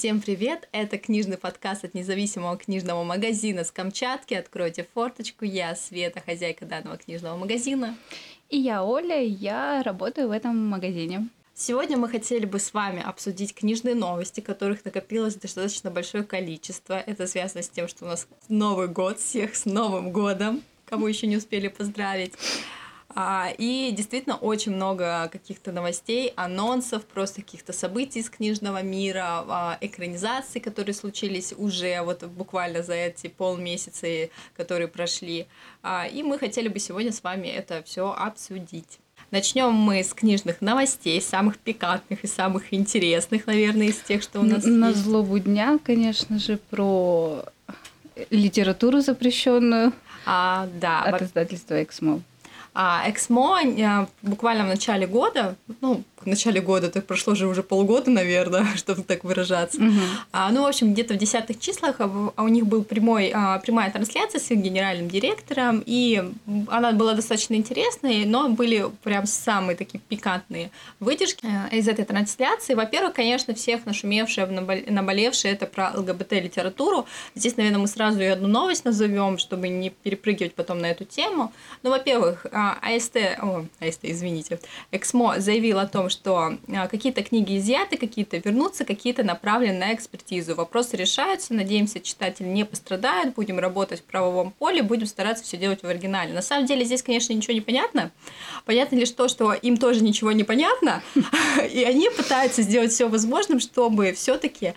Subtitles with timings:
[0.00, 0.66] Всем привет!
[0.72, 4.32] Это книжный подкаст от независимого книжного магазина с Камчатки.
[4.32, 5.44] Откройте форточку.
[5.44, 7.94] Я Света, хозяйка данного книжного магазина.
[8.48, 11.28] И я Оля, я работаю в этом магазине.
[11.54, 16.94] Сегодня мы хотели бы с вами обсудить книжные новости, которых накопилось достаточно большое количество.
[16.94, 21.26] Это связано с тем, что у нас Новый год, всех с Новым годом, кому еще
[21.26, 22.32] не успели поздравить.
[23.14, 29.78] А, и действительно очень много каких-то новостей, анонсов, просто каких-то событий из книжного мира, а,
[29.80, 34.06] экранизаций, которые случились уже вот буквально за эти полмесяца,
[34.56, 35.46] которые прошли.
[35.82, 38.98] А, и мы хотели бы сегодня с вами это все обсудить.
[39.30, 44.42] Начнем мы с книжных новостей, самых пикантных и самых интересных, наверное, из тех, что у
[44.42, 45.00] нас На есть.
[45.02, 47.44] злобу дня, конечно же, про
[48.30, 49.92] литературу запрещенную
[50.26, 52.22] А, да, от издательства «Эксмо».
[52.74, 57.62] А Эксмо а, буквально в начале года, ну, в начале года, так прошло же уже
[57.62, 59.80] полгода, наверное, чтобы так выражаться.
[59.80, 60.00] Мгм.
[60.32, 63.58] А, ну, в общем, где-то в десятых числах а, а у них был прямой, а,
[63.58, 66.22] прямая трансляция с их генеральным директором, и
[66.68, 72.74] она была достаточно интересной, но были прям самые такие пикантные выдержки э, из этой трансляции.
[72.74, 77.06] Во-первых, конечно, всех нашумевшие, набол- наболевшие это про ЛГБТ-литературу.
[77.34, 81.52] Здесь, наверное, мы сразу и одну новость назовем, чтобы не перепрыгивать потом на эту тему.
[81.82, 82.46] Ну, во-первых,
[82.82, 84.60] АСТ, о, АСТ, извините,
[84.92, 90.54] Эксмо заявил о том, что а, какие-то книги изъяты, какие-то вернутся, какие-то направлены на экспертизу.
[90.54, 95.82] Вопросы решаются, надеемся, читатель не пострадает, будем работать в правовом поле, будем стараться все делать
[95.82, 96.32] в оригинале.
[96.32, 98.10] На самом деле здесь, конечно, ничего не понятно.
[98.64, 101.02] Понятно лишь то, что им тоже ничего не понятно,
[101.72, 104.74] и они пытаются сделать все возможным, чтобы все-таки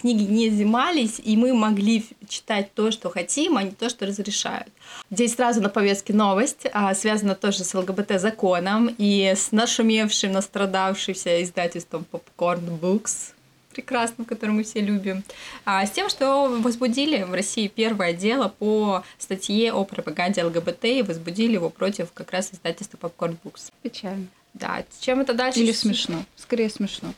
[0.00, 4.68] книги не изымались, и мы могли читать то, что хотим, а не то, что разрешают.
[5.10, 12.06] Здесь сразу на повестке новость, а, связана тоже с ЛГБТ-законом и с нашумевшим, настрадавшимся издательством
[12.10, 13.32] Popcorn Books,
[13.72, 15.24] прекрасным, который мы все любим,
[15.64, 21.02] а, с тем, что возбудили в России первое дело по статье о пропаганде ЛГБТ и
[21.02, 23.72] возбудили его против как раз издательства Popcorn Books.
[23.82, 24.26] Печально.
[24.54, 25.60] Да, чем это дальше?
[25.60, 26.24] Или смешно.
[26.36, 27.14] Скорее смешно.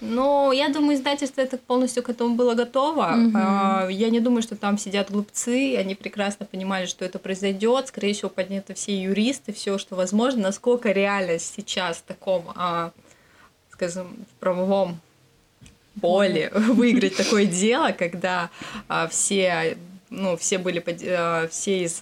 [0.00, 3.08] Ну, я думаю, издательство это полностью к этому было готово.
[3.08, 3.36] Мгм.
[3.36, 7.88] А, Я не думаю, что там сидят глупцы, они прекрасно понимали, что это произойдет.
[7.88, 12.92] Скорее всего, подняты все юристы, все, что возможно, насколько реально сейчас в таком, а,
[13.72, 15.00] скажем, в правовом
[16.00, 18.50] поле выиграть такое дело, когда
[18.86, 19.76] а, все,
[20.10, 22.00] ну, все были, а, все из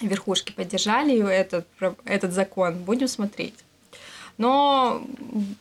[0.00, 1.66] верхушки поддержали этот,
[2.06, 2.78] этот закон.
[2.84, 3.54] Будем смотреть.
[4.38, 5.02] Но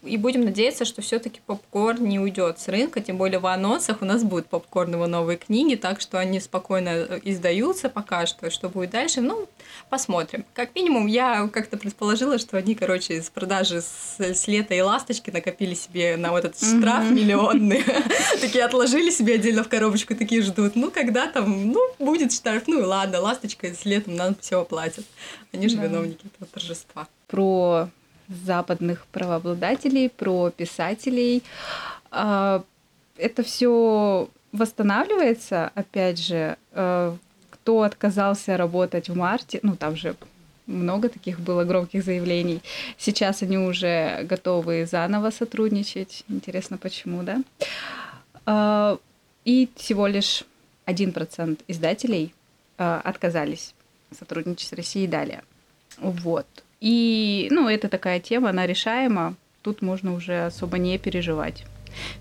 [0.03, 4.05] и будем надеяться, что все-таки попкорн не уйдет с рынка, тем более в анонсах у
[4.05, 8.49] нас будут попкорновые новые книги, так что они спокойно э, издаются пока что.
[8.49, 9.47] Что будет дальше, ну,
[9.89, 10.43] посмотрим.
[10.53, 15.29] Как минимум, я как-то предположила, что они, короче, с продажи с, с лета и ласточки
[15.29, 17.83] накопили себе на вот этот штраф миллионный.
[18.41, 20.75] Такие отложили себе отдельно в коробочку, такие ждут.
[20.75, 25.05] Ну, когда там, ну, будет штраф, ну и ладно, ласточка с летом нам все оплатят.
[25.53, 27.07] Они же виновники этого торжества.
[27.27, 27.89] Про
[28.27, 31.43] западных правообладателей, про писателей.
[32.11, 32.63] А,
[33.17, 37.15] Это все восстанавливается, опять же, э,
[37.49, 40.15] кто отказался работать в марте, ну там же
[40.67, 42.61] много таких было громких заявлений.
[42.97, 46.23] Сейчас они уже готовы заново сотрудничать.
[46.27, 47.41] Интересно, почему, да?
[48.45, 48.97] А,
[49.45, 50.43] И всего лишь
[50.85, 52.33] 1% издателей
[52.77, 53.73] а, отказались
[54.17, 55.43] сотрудничать с Россией далее.
[55.97, 56.47] Вот.
[56.85, 59.33] И, ну, это такая тема, она решаема.
[59.63, 61.65] Тут можно уже особо не переживать.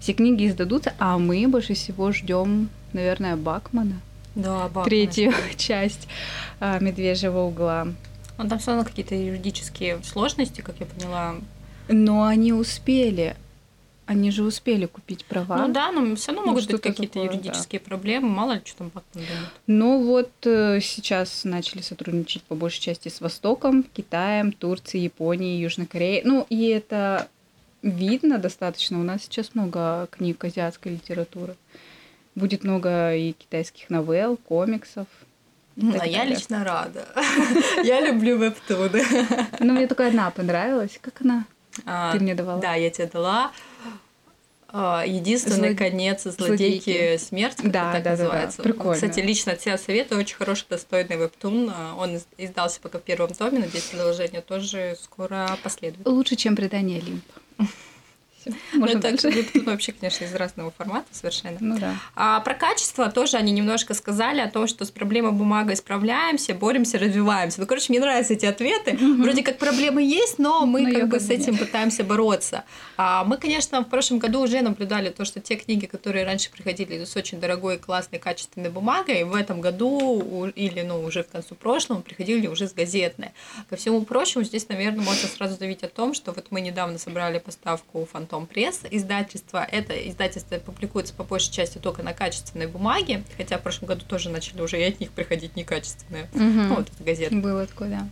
[0.01, 4.01] Все книги издадутся, а мы больше всего ждем, наверное, Бакмана.
[4.35, 4.87] Да, Бакмана.
[4.87, 6.09] Третью часть
[6.61, 7.89] а, Медвежьего угла.
[8.39, 11.35] Ну, там все равно какие-то юридические сложности, как я поняла.
[11.89, 13.37] Но они успели.
[14.07, 15.67] Они же успели купить права.
[15.67, 17.35] Ну да, но все равно Ну, могут быть какие-то такое, да.
[17.35, 18.29] юридические проблемы.
[18.29, 19.49] Мало ли, что там Бакман думает.
[19.67, 25.87] Ну вот э, сейчас начали сотрудничать по большей части с Востоком, Китаем, Турцией, Японией, Южной
[25.87, 26.23] Кореей.
[26.25, 27.29] Ну и это
[27.83, 29.01] видно достаточно.
[29.01, 31.57] У нас сейчас много книг азиатской литературы.
[32.35, 35.07] Будет много и китайских новелл, комиксов.
[35.77, 37.07] так А я лично рада.
[37.85, 39.03] Я люблю вебтуны.
[39.61, 40.99] Ну, мне только одна понравилась.
[41.01, 41.47] Как она?
[41.87, 42.61] А, Ты мне давала.
[42.61, 43.53] Да, я тебе дала.
[44.77, 47.17] А, Единственный Зло- конец злодейки Злодейки.
[47.23, 48.23] смерти, как Да, это так да, да, да.
[48.25, 48.63] называется.
[48.63, 48.95] Прикольно.
[48.95, 51.71] Кстати, лично тебе советую, очень хороший, достойный вебтун.
[51.73, 56.07] А, Он из- издался пока в первом томе, надеюсь, продолжение тоже скоро последует.
[56.07, 57.33] Лучше, чем предание Олимпа.
[58.47, 59.31] Ну, можно это дальше.
[59.31, 61.57] вебтун вообще, конечно, из разного формата совершенно.
[61.61, 61.95] Ну да.
[62.15, 66.99] А про качество тоже они немножко сказали о том, что с проблемой бумагой справляемся, боремся,
[66.99, 67.61] развиваемся.
[67.61, 68.97] Ну, короче, мне нравятся эти ответы.
[68.97, 71.61] Вроде как проблемы есть, но мы Но как бы с этим нет.
[71.61, 72.65] пытаемся бороться.
[72.97, 77.05] А мы, конечно, в прошлом году уже наблюдали то, что те книги, которые раньше приходили
[77.05, 82.01] с очень дорогой, классной, качественной бумагой, в этом году или ну, уже в концу прошлого
[82.01, 83.31] приходили уже с газетной.
[83.71, 87.39] Ко всему прочему, здесь, наверное, можно сразу заявить о том, что вот мы недавно собрали
[87.39, 89.67] поставку Фантом Пресс издательства.
[89.71, 94.31] Это издательство публикуется по большей части только на качественной бумаге, хотя в прошлом году тоже
[94.31, 96.29] начали уже и от них приходить некачественные.
[96.35, 96.69] Мгм.
[96.69, 97.35] Ну, вот эта газета.
[97.35, 98.09] Было такое, да.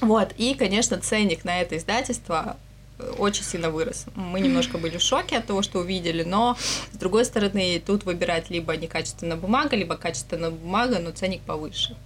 [0.00, 2.56] Вот, и, конечно, ценник на это издательство
[2.98, 4.06] э, очень сильно вырос.
[4.14, 6.56] Мы немножко были в шоке от того, что увидели, но,
[6.92, 11.96] с другой стороны, тут выбирать либо некачественная бумага, либо качественная бумага, но ценник повыше.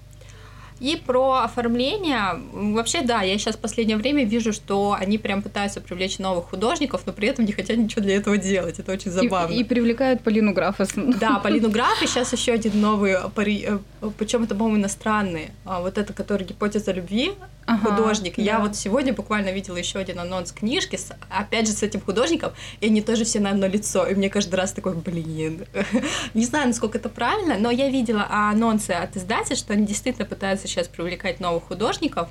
[0.81, 2.41] И про оформление.
[2.53, 7.03] Вообще, да, я сейчас в последнее время вижу, что они прям пытаются привлечь новых художников,
[7.07, 8.79] но при этом не хотят ничего для этого делать.
[8.79, 9.53] Это очень И- забавно.
[9.55, 10.91] И, привлекают Полину Графос.
[10.97, 16.13] Да, Полину Граф, и сейчас еще один новый, причем это, по-моему, иностранный, а, вот это,
[16.15, 17.33] который гипотеза любви,
[17.71, 18.37] Ага, художник.
[18.37, 18.61] Я да.
[18.61, 22.87] вот сегодня буквально видела еще один анонс книжки, с, опять же, с этим художником, и
[22.87, 24.07] они тоже все на одно лицо.
[24.07, 25.67] И мне каждый раз такой, блин.
[26.35, 30.67] Не знаю, насколько это правильно, но я видела анонсы от издателя, что они действительно пытаются
[30.67, 32.29] сейчас привлекать новых художников.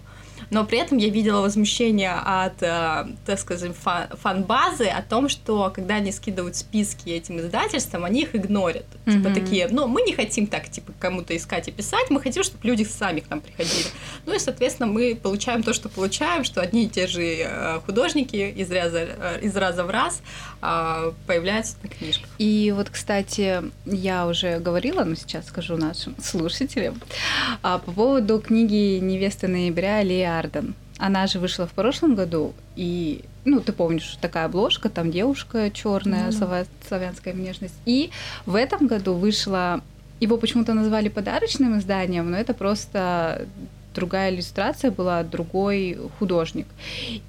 [0.50, 5.96] Но при этом я видела возмущение от, э, так фан- фан-базы о том, что когда
[5.96, 8.86] они скидывают списки этим издательствам, они их игнорят.
[9.06, 9.34] Типа Мгм.
[9.34, 12.84] такие, ну, мы не хотим так, типа, кому-то искать и писать, мы хотим, чтобы люди
[12.84, 13.86] сами к нам приходили.
[14.26, 18.36] Ну и, соответственно, мы получаем то, что получаем, что одни и те же э, художники
[18.36, 20.22] из раза, э, из раза в раз
[20.62, 22.30] а, появляются на книжках.
[22.38, 27.02] И вот, кстати, я уже говорила, но сейчас скажу нашим слушателям,
[27.62, 30.76] а, по поводу книги «Невеста ноября» Лии Арден.
[30.98, 36.32] Она же вышла в прошлом году, и, ну, ты помнишь, такая обложка, там девушка черная,
[36.32, 36.66] да.
[36.88, 37.76] славянская внешность.
[37.86, 38.12] И
[38.46, 39.82] в этом году вышла,
[40.20, 43.48] его почему-то назвали подарочным изданием, но это просто
[44.00, 46.68] другая иллюстрация была, другой художник.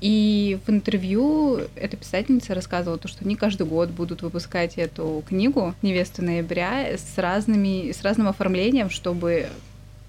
[0.00, 5.74] И в интервью эта писательница рассказывала то, что они каждый год будут выпускать эту книгу
[5.82, 9.48] «Невеста ноября» с, разными, с разным оформлением, чтобы,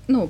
[0.07, 0.29] ну,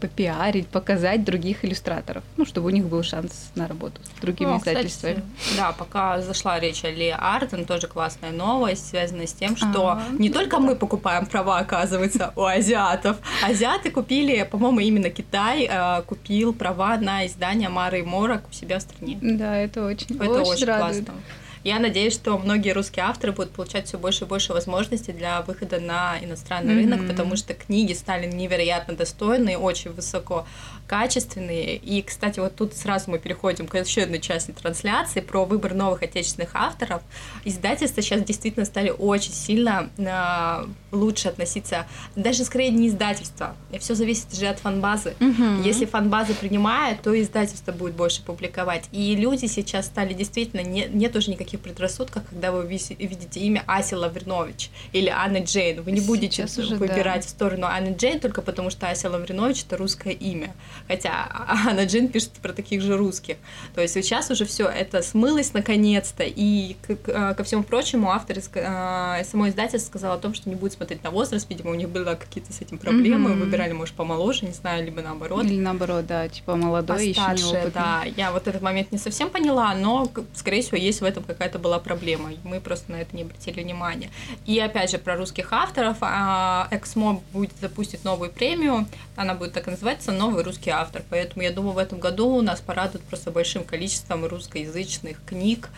[0.00, 4.58] попиарить, показать других иллюстраторов, ну, чтобы у них был шанс на работу с другими Ну,
[4.58, 5.22] кстати, издательствами.
[5.56, 10.02] да, пока зашла речь о Ли Арден, тоже классная новость, связанная с тем, что А.
[10.18, 13.16] не только мы покупаем права, оказывается, у азиатов.
[13.44, 18.78] Азиаты купили, по-моему, именно Китай э, купил права на издание Мары и Морок у себя
[18.78, 19.18] в стране.
[19.20, 21.04] Да, это очень, Это очень, очень, радует.
[21.06, 21.22] классно.
[21.66, 25.80] Я надеюсь, что многие русские авторы будут получать все больше и больше возможностей для выхода
[25.80, 26.92] на иностранный Мгм.
[26.92, 30.46] рынок, потому что книги стали невероятно достойные, очень высоко
[30.86, 31.74] качественные.
[31.74, 36.04] И, кстати, вот тут сразу мы переходим к еще одной части трансляции про выбор новых
[36.04, 37.02] отечественных авторов.
[37.44, 43.56] Издательства сейчас действительно стали очень сильно э, лучше относиться, даже скорее не издательства.
[43.80, 45.14] Все зависит же от фанбазы.
[45.18, 45.62] Мгм.
[45.62, 48.84] Если фанбаза принимает, то издательство будет больше публиковать.
[48.92, 53.94] И люди сейчас стали действительно, не, нет уже никаких предрассудков, когда вы видите имя Аси
[53.94, 55.82] Лавринович или Анны Джейн.
[55.82, 57.26] Вы не будете Сейчас уже, выбирать да.
[57.26, 60.54] в сторону Анны Джейн только потому, что Ася Лавринович это русское имя.
[60.88, 61.28] Хотя
[61.66, 63.36] Анна Джейн пишет про таких же русских.
[63.74, 66.24] То есть сейчас уже все это смылось наконец-то.
[66.24, 70.54] И к- ко всему прочему, автор из- э, само издательство сказал о том, что не
[70.56, 71.48] будет смотреть на возраст.
[71.48, 73.30] Видимо, у них были какие-то с этим проблемы.
[73.30, 73.40] Мгм.
[73.40, 77.70] Выбирали, может, помоложе, не знаю, либо наоборот Или наоборот, да, типа молодой, еще постарше, неопытный.
[77.72, 78.02] да.
[78.16, 81.78] Я вот этот момент не совсем поняла, но, скорее всего, есть в этом какая-то была
[81.78, 82.30] проблема.
[82.44, 84.10] Мы просто на это не обратили внимания.
[84.44, 85.98] И опять же, про русских авторов.
[86.00, 88.86] а, Эксмо будет запустить новую премию.
[89.16, 91.02] Она будет так и называться «Новый русский автор».
[91.10, 95.68] Поэтому я думаю, в этом году нас порадуют просто большим количеством русскоязычных книг,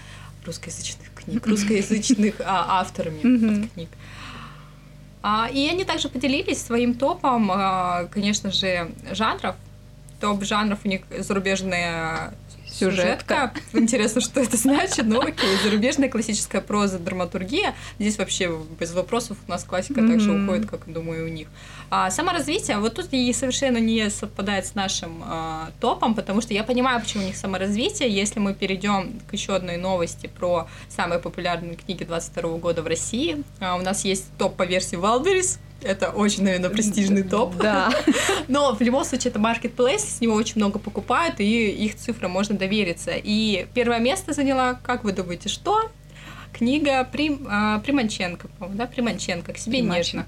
[0.45, 3.21] русскоязычных книг, русскоязычных а, авторами
[3.75, 3.89] книг.
[5.23, 7.51] А, И они также поделились своим топом,
[8.11, 9.57] конечно же, жанров.
[10.21, 12.35] Топ жанров у них зарубежная
[12.71, 13.53] Сюжетка.
[13.53, 13.53] сюжетка.
[13.73, 15.49] Интересно, что это значит, но окей.
[15.65, 17.75] Зарубежная классическая проза, драматургия.
[17.99, 20.45] Здесь вообще без вопросов у нас классика также Мгм.
[20.49, 21.49] уходит, как, думаю, у них.
[21.91, 26.63] А саморазвитие, вот тут и совершенно не совпадает с нашим а, топом, потому что я
[26.65, 28.09] понимаю, почему у них саморазвитие.
[28.11, 33.43] Если мы перейдем к еще одной новости про самые популярные книги 22 года в России,
[33.61, 35.59] а, у нас есть топ по версии Валберис.
[35.83, 37.57] Это очень, наверное, престижный топ.
[37.57, 37.93] Да.
[38.49, 42.57] Но в любом случае это marketplace, с него очень много покупают, и их цифрам можно
[42.57, 43.13] довериться.
[43.15, 45.91] И первое место заняла, как вы думаете, что?
[46.53, 50.27] Книга Прим, а, Приманченко, по-моему, да, Приманченко, к себе нежно.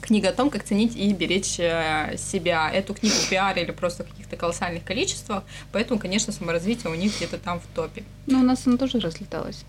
[0.00, 2.68] Книга о том, как ценить и беречь э, себя.
[2.72, 7.60] Эту книгу пиарили просто в каких-то колоссальных количествах, поэтому, конечно, саморазвитие у них где-то там
[7.60, 8.02] в топе.
[8.26, 9.64] Ну, у нас оно тоже разлеталось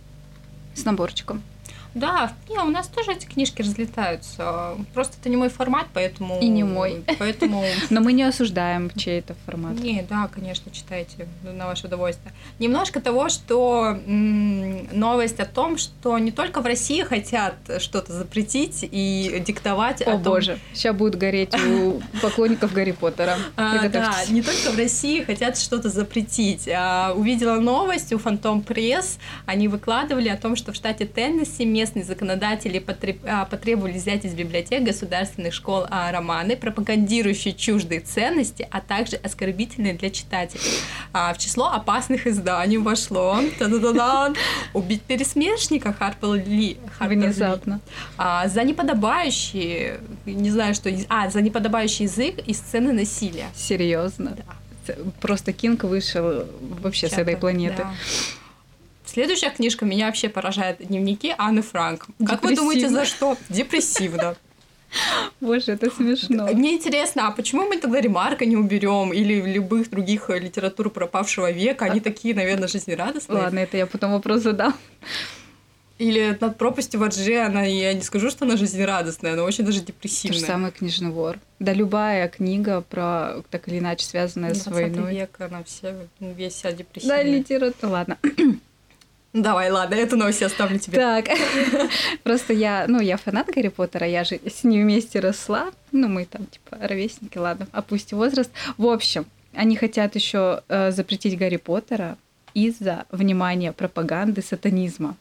[0.73, 1.43] с наборчиком.
[1.93, 4.75] Да, не, у нас тоже эти книжки разлетаются.
[4.93, 6.39] Просто это не мой формат, поэтому...
[6.39, 7.03] И не мой.
[7.19, 7.63] Поэтому...
[7.89, 9.73] Но мы не осуждаем чей-то формат.
[9.79, 12.33] Не, да, конечно, читайте на ваше удовольствие.
[12.59, 19.41] Немножко того, что новость о том, что не только в России хотят что-то запретить и
[19.45, 20.23] диктовать о, о том...
[20.23, 23.37] боже, сейчас будет гореть у поклонников Гарри Поттера.
[23.55, 26.67] А, да, не только в России хотят что-то запретить.
[26.67, 32.05] А, увидела новость у Фантом Пресс, они выкладывали о том, что в штате Теннесси местные
[32.05, 32.81] законодатели
[33.25, 39.93] а, потребовали взять из библиотек государственных школ а, романы, пропагандирующие чуждые ценности, а также оскорбительные
[39.93, 40.63] для читателей.
[41.11, 43.39] А, в число опасных изданий вошло
[44.73, 46.77] «Убить пересмешника» Харпер Ли.
[46.99, 47.81] Внезапно.
[48.17, 50.89] За неподобающий, не знаю, что...
[51.09, 53.47] А, за неподобающий язык и сцены насилия.
[53.55, 54.37] Серьезно?
[54.85, 54.93] Да.
[55.19, 56.45] Просто Кинг вышел
[56.81, 57.83] вообще Чата, с этой планеты.
[57.83, 57.93] Да.
[59.13, 60.77] Следующая книжка меня вообще поражает.
[60.79, 62.07] Дневники Анны Франк.
[62.25, 63.37] Как вы думаете, за что?
[63.47, 64.35] Депрессивно.
[65.39, 66.47] Боже, это смешно.
[66.47, 71.85] Мне интересно, а почему мы тогда ремарка не уберем или любых других литератур пропавшего века?
[71.85, 73.37] Они такие, наверное, жизнерадостные.
[73.37, 74.73] Ладно, это я потом вопрос задам.
[75.99, 80.39] Или над пропастью Варджи, она, я не скажу, что она жизнерадостная, она очень даже депрессивная.
[80.39, 81.37] То же самое «Книжный вор».
[81.59, 85.13] Да любая книга про, так или иначе, связанная с войной.
[85.13, 87.23] век, она все, весь вся депрессивная.
[87.23, 87.91] Да, литература.
[87.91, 88.17] Ладно.
[89.33, 90.97] Давай, ладно, эту новость я оставлю тебе.
[90.97, 91.25] Так,
[92.23, 96.25] просто я, ну, я фанат Гарри Поттера, я же с ним вместе росла, ну, мы
[96.25, 98.51] там, типа, ровесники, ладно, опустим возраст.
[98.77, 99.25] В общем,
[99.55, 102.17] они хотят еще э, запретить Гарри Поттера
[102.53, 105.15] из-за, внимания, пропаганды сатанизма.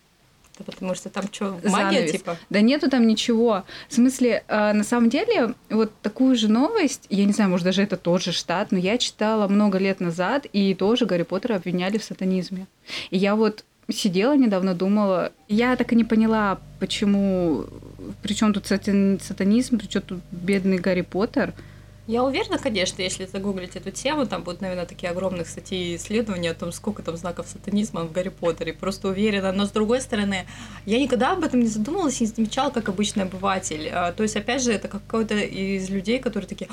[0.59, 2.12] Да потому что там что, магия Занавес.
[2.12, 2.37] типа?
[2.50, 3.64] Да нету там ничего.
[3.88, 7.83] В смысле, э, на самом деле, вот такую же новость, я не знаю, может, даже
[7.83, 11.97] это тот же штат, но я читала много лет назад, и тоже Гарри Поттера обвиняли
[11.97, 12.66] в сатанизме.
[13.09, 15.32] И я вот сидела недавно, думала.
[15.49, 17.66] Я так и не поняла, почему...
[18.22, 21.54] Причем тут сатанизм, причем тут бедный Гарри Поттер.
[22.08, 26.54] Я уверена, конечно, если загуглить эту тему, там будут, наверное, такие огромные статьи исследования о
[26.54, 28.72] том, сколько там знаков сатанизма в Гарри Поттере.
[28.72, 29.52] Просто уверена.
[29.52, 30.46] Но с другой стороны,
[30.84, 33.88] я никогда об этом не задумывалась и не замечала, как обычный обыватель.
[33.88, 36.68] А, то есть, опять же, это какой-то из людей, которые такие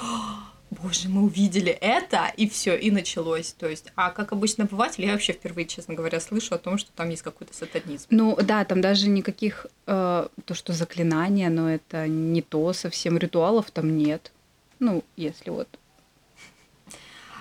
[0.81, 3.53] боже, мы увидели это, и все, и началось.
[3.53, 6.91] То есть, а как обычно обыватель, я вообще впервые, честно говоря, слышу о том, что
[6.91, 8.07] там есть какой-то сатанизм.
[8.09, 13.71] Ну да, там даже никаких, э, то, что заклинания, но это не то, совсем ритуалов
[13.71, 14.31] там нет.
[14.79, 15.67] Ну, если вот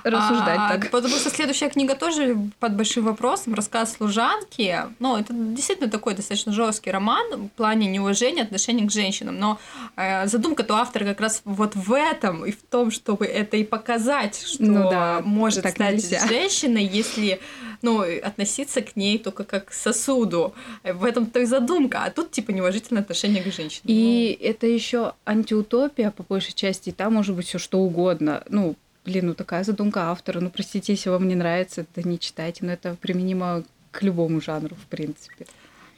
[0.05, 0.91] рассуждать а, так.
[0.91, 3.55] Потому что следующая книга тоже под большим вопросом.
[3.55, 4.77] Рассказ служанки.
[4.99, 9.39] Ну, это действительно такой достаточно жесткий роман в плане неуважения отношения к женщинам.
[9.39, 9.59] Но
[9.97, 14.41] э, задумка-то автора как раз вот в этом и в том, чтобы это и показать,
[14.41, 16.27] что ну, да, может так стать нельзя.
[16.27, 17.41] женщиной, если
[17.83, 20.55] ну, относиться к ней только как к сосуду.
[20.85, 22.05] В этом-то и задумка.
[22.05, 23.83] А тут, типа, неуважительное отношение к женщине.
[23.85, 24.49] И ну.
[24.49, 26.91] это еще антиутопия, по большей части.
[26.91, 28.43] И там может быть все что угодно.
[28.49, 28.77] Ну,
[29.09, 30.41] блин, ну такая задумка автора.
[30.41, 34.77] Ну, простите, если вам не нравится, это не читайте, но это применимо к любому жанру,
[34.77, 35.47] в принципе.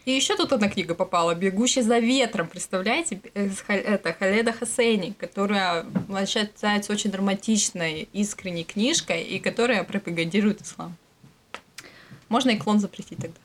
[0.06, 2.46] И еще тут одна книга попала «Бегущий за ветром».
[2.46, 3.20] Представляете?
[3.34, 5.84] Это Халеда Хасейни, которая
[6.26, 10.96] считается очень драматичной, искренней книжкой, и которая пропагандирует ислам.
[12.28, 13.40] Можно и клон запретить тогда.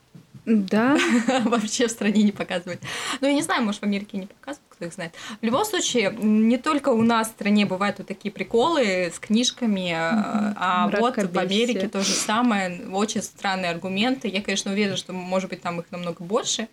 [0.46, 0.96] Да.
[1.44, 2.78] Вообще в стране не показывать.
[3.20, 5.14] Ну, я не знаю, может, в Америке не показывают, кто их знает.
[5.40, 9.92] В любом случае, не только у нас в стране бывают вот такие приколы с книжками,
[9.94, 12.86] а вот в Америке то же самое.
[12.90, 14.28] Очень странные аргументы.
[14.28, 16.68] Я, конечно, уверена, что, может быть, там их намного больше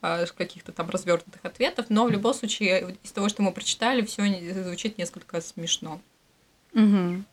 [0.00, 4.22] а, каких-то там развернутых ответов, но в любом случае из того, что мы прочитали, все
[4.64, 6.00] звучит несколько смешно.
[6.74, 7.24] Угу.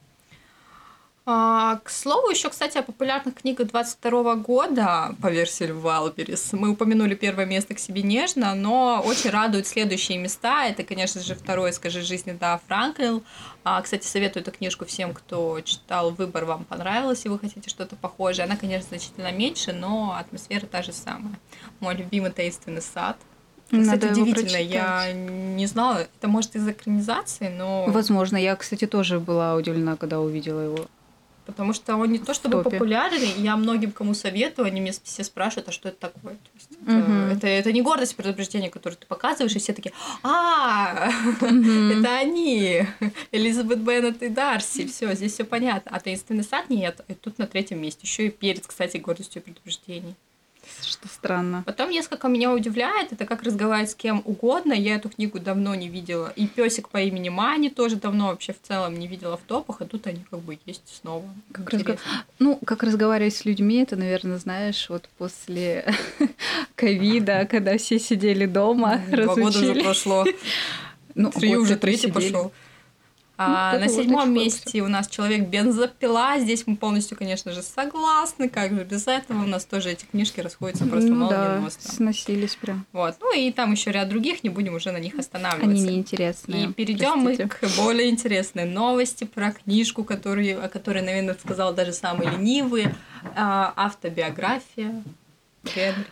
[1.31, 6.53] А, к слову, еще, кстати, о популярных книгах 22 года по версии Валберис.
[6.53, 10.65] Мы упомянули первое место к себе нежно, но очень радуют следующие места.
[10.65, 13.21] Это, конечно же, второе «Скажи жизни» да, Франклин.
[13.63, 17.95] А, кстати, советую эту книжку всем, кто читал «Выбор», вам понравилось, и вы хотите что-то
[17.95, 18.45] похожее.
[18.45, 21.35] Она, конечно, значительно меньше, но атмосфера та же самая.
[21.79, 23.17] Мой любимый таинственный сад.
[23.67, 27.85] Кстати, Надо удивительно, я не знала, это может из экранизации, но...
[27.85, 30.87] Возможно, я, кстати, тоже была удивлена, когда увидела его
[31.49, 35.69] потому что он не то чтобы популярный, я многим кому советую, они меня все спрашивают,
[35.69, 36.35] а что это такое?
[36.35, 36.89] То есть угу.
[36.89, 41.09] это, это, это не гордость предупреждения, которое ты показываешь, и все такие, а,
[41.41, 42.85] это они,
[43.31, 45.91] Элизабет Беннет и Дарси, все, здесь все понятно.
[45.93, 48.01] А таинственный сад нет, и тут на третьем месте.
[48.03, 50.15] Еще и перец, кстати, гордостью предупреждений.
[50.81, 51.63] Что странно.
[51.65, 54.73] Потом несколько меня удивляет, это как разговаривать с кем угодно.
[54.73, 56.31] Я эту книгу давно не видела.
[56.35, 59.85] И песик по имени Мани тоже давно вообще в целом не видела в топах, а
[59.85, 61.25] тут они как бы есть снова.
[61.51, 61.97] Как разго...
[62.39, 65.93] Ну, как разговаривать с людьми, это, наверное, знаешь, вот после
[66.75, 70.25] ковида, когда все сидели дома, Два года уже прошло.
[71.15, 72.51] Ну, Три уже третий пошел.
[73.41, 76.37] А ну, на седьмом месте у нас человек бензопила.
[76.39, 78.49] Здесь мы полностью, конечно же, согласны.
[78.49, 81.81] Как же без этого у нас тоже эти книжки расходятся просто ну, молниеносно.
[81.85, 82.85] Да, сносились прям.
[82.91, 83.15] Вот.
[83.21, 85.71] Ну и там еще ряд других, не будем уже на них останавливаться.
[85.71, 86.65] Они неинтересные.
[86.65, 91.93] И перейдем мы к более интересной новости про книжку, которую, о которой, наверное, сказал даже
[91.93, 92.89] самый ленивый.
[93.37, 95.01] А, автобиография
[95.63, 96.05] Генри.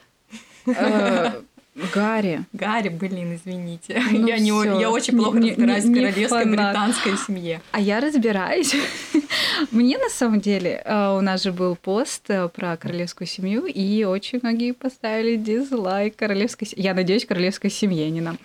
[1.94, 2.46] Гарри.
[2.54, 4.02] Гарри, блин, извините.
[4.12, 4.50] Ну я, не,
[4.82, 6.74] я очень плохо не, разбираюсь не, в королевской фанат.
[6.74, 7.62] британской семье.
[7.72, 8.76] А я разбираюсь.
[9.72, 14.04] Мне на самом деле, э, у нас же был пост э, про королевскую семью, и
[14.06, 16.68] очень многие поставили дизлайк королевской.
[16.76, 18.40] Я надеюсь, королевской семье, не нам.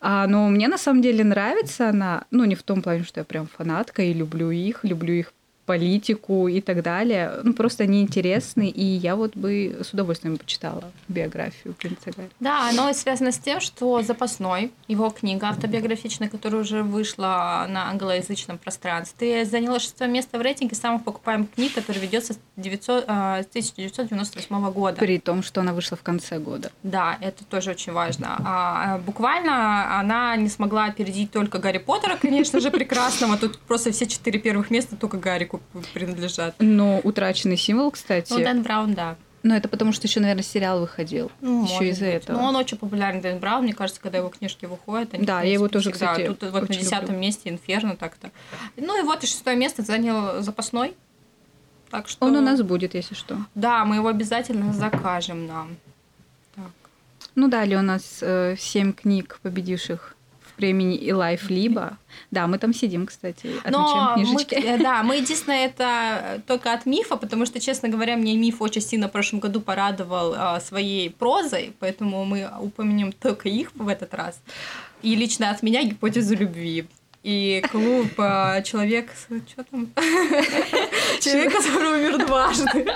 [0.00, 3.24] А, но мне на самом деле нравится она, ну не в том плане, что я
[3.24, 5.32] прям фанатка и люблю их, люблю их
[5.68, 7.30] политику и так далее.
[7.44, 12.30] Ну, просто они интересны, и я вот бы с удовольствием почитала биографию принца Гарри.
[12.40, 18.56] Да, оно связано с тем, что «Запасной», его книга автобиографичная, которая уже вышла на англоязычном
[18.56, 24.70] пространстве, заняла шестое место в рейтинге самых покупаемых книг, который ведется с, 900, с 1998
[24.70, 24.96] года.
[24.96, 26.72] При том, что она вышла в конце года.
[26.82, 28.36] Да, это тоже очень важно.
[28.42, 33.36] А, буквально она не смогла опередить только Гарри Поттера, конечно же, прекрасного.
[33.36, 35.44] Тут просто все четыре первых места только Гарри
[35.94, 36.54] принадлежат.
[36.58, 38.32] Но утраченный символ, кстати.
[38.32, 39.16] Ну, Дэн Браун, да.
[39.42, 41.30] Но это потому, что еще, наверное, сериал выходил.
[41.40, 42.36] Ну, еще из-за этого.
[42.36, 43.62] Ну, он очень популярный, Дэн Браун.
[43.62, 46.12] Мне кажется, когда его книжки выходят, они, да, я его тоже, всегда.
[46.12, 48.30] кстати, Тут вот на десятом месте Инферно так-то.
[48.76, 50.94] Ну и вот и шестое место занял запасной.
[51.90, 52.26] Так что...
[52.26, 53.38] Он у нас будет, если что.
[53.54, 55.76] Да, мы его обязательно закажем нам.
[56.54, 56.70] Так.
[57.34, 60.14] Ну, далее у нас э, семь книг, победивших
[60.58, 61.96] премии и Life либо.
[62.30, 64.54] Да, мы там сидим, кстати, отмечаем Но книжечки.
[64.56, 68.60] Мы, э, да, мы единственное это только от мифа, потому что, честно говоря, мне миф
[68.60, 73.88] очень сильно в прошлом году порадовал а, своей прозой, поэтому мы упомянем только их в
[73.88, 74.40] этот раз.
[75.02, 76.86] И лично от меня гипотезу любви.
[77.24, 79.10] И клуб а, человек...
[79.48, 79.88] Что там?
[81.20, 82.86] Человек, который умер дважды.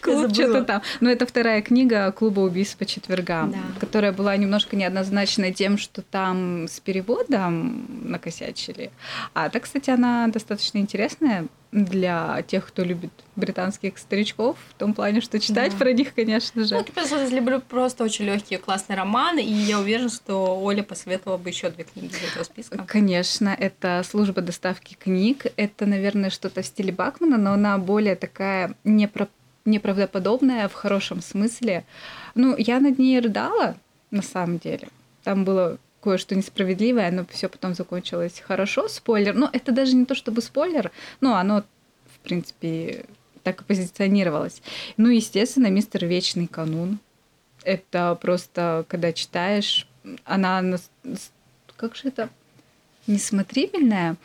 [0.00, 0.82] Клуб что-то там.
[1.00, 6.68] Но это вторая книга клуба убийств по четвергам, которая была немножко неоднозначной тем, что там
[6.68, 8.90] с переводом накосячили.
[9.34, 15.20] А так, кстати, она достаточно интересная для тех, кто любит британских старичков, в том плане,
[15.20, 15.78] что читать да.
[15.78, 16.74] про них, конечно же.
[16.74, 21.48] Ну, я люблю просто очень легкие, классные романы, и я уверена, что Оля посоветовала бы
[21.48, 22.84] еще две книги из этого списка.
[22.86, 25.46] Конечно, это служба доставки книг.
[25.56, 29.28] Это, наверное, что-то в стиле Бакмана, но она более такая непро...
[29.64, 31.84] неправдоподобная в хорошем смысле.
[32.34, 33.76] Ну, я над ней рыдала,
[34.10, 34.88] на самом деле.
[35.22, 38.88] Там было кое-что несправедливое, но все потом закончилось хорошо.
[38.88, 39.34] Спойлер.
[39.34, 41.62] Но это даже не то чтобы спойлер, но оно,
[42.14, 43.04] в принципе,
[43.42, 44.62] так и позиционировалось.
[44.96, 46.98] Ну, естественно, мистер Вечный канун.
[47.64, 49.86] Это просто, когда читаешь,
[50.24, 50.62] она...
[51.76, 52.28] Как же это?
[53.06, 54.16] Несмотрибельная.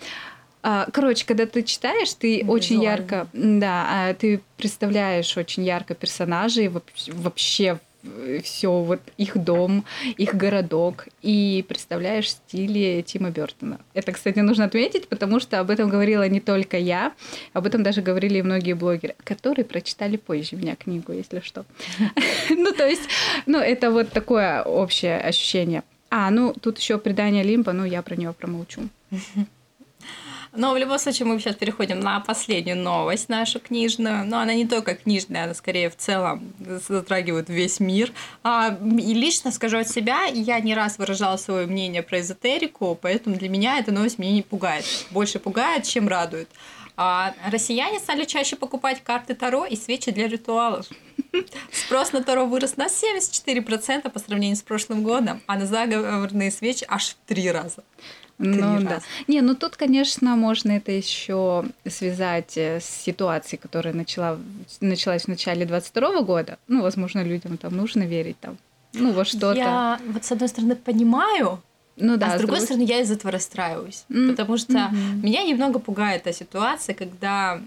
[0.68, 2.52] А, короче, когда ты читаешь, ты Визуально.
[2.52, 6.72] очень ярко, да, а, ты представляешь очень ярко персонажей
[7.08, 7.80] вообще
[8.44, 9.86] все вот их дом,
[10.18, 13.80] их городок, и представляешь в стиле Тима Бертона.
[13.94, 17.14] Это, кстати, нужно отметить, потому что об этом говорила не только я,
[17.54, 21.66] об этом даже говорили и многие блогеры, которые прочитали позже меня книгу, если что.
[22.50, 23.10] Ну, то есть,
[23.46, 25.84] ну, это вот такое общее ощущение.
[26.10, 28.82] А, ну, тут еще предание Лимба, ну, я про него промолчу.
[30.56, 34.26] Но в любом случае мы сейчас переходим на последнюю новость нашу книжную.
[34.26, 36.54] Но она не только книжная, она скорее в целом
[36.88, 38.12] затрагивает весь мир.
[38.44, 43.36] А, и лично скажу от себя, я не раз выражала свое мнение про эзотерику, поэтому
[43.36, 44.86] для меня эта новость меня не пугает.
[45.12, 46.50] Больше пугает, чем радует.
[46.98, 50.88] А россияне стали чаще покупать карты Таро и свечи для ритуалов.
[51.72, 56.86] Спрос на Таро вырос на 74% по сравнению с прошлым годом, а на заговорные свечи
[56.88, 57.84] аж в три раза.
[58.38, 59.02] Ну да.
[59.28, 64.38] Не, ну тут, конечно, можно это еще связать э, с ситуацией, которая начала,
[64.82, 66.58] началась в начале 22 года.
[66.68, 68.58] Ну, возможно, людям там нужно верить там.
[68.94, 69.58] Ну, во что-то.
[69.58, 71.62] Я вот с одной стороны понимаю,
[71.98, 72.34] ну да.
[72.34, 74.32] А с другой стороны, я из этого расстраиваюсь, mm-hmm.
[74.32, 75.24] потому что mm-hmm.
[75.24, 77.62] меня немного пугает та ситуация, когда,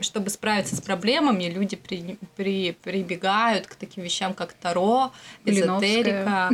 [0.00, 5.12] чтобы справиться с проблемами, люди при, при, прибегают к таким вещам, как таро,
[5.44, 6.50] эзотерика.